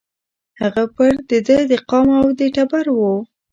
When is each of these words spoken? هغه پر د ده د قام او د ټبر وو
هغه 0.61 0.83
پر 0.95 1.13
د 1.29 1.31
ده 1.47 1.57
د 1.71 1.73
قام 1.89 2.07
او 2.21 2.27
د 2.39 2.41
ټبر 2.55 2.85
وو 2.97 3.13